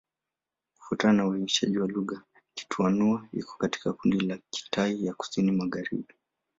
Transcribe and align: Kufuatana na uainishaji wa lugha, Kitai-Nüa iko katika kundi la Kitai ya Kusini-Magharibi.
Kufuatana 0.77 1.13
na 1.13 1.27
uainishaji 1.27 1.77
wa 1.77 1.87
lugha, 1.87 2.21
Kitai-Nüa 2.53 3.27
iko 3.33 3.57
katika 3.57 3.93
kundi 3.93 4.19
la 4.19 4.39
Kitai 4.51 5.05
ya 5.05 5.13
Kusini-Magharibi. 5.13 6.13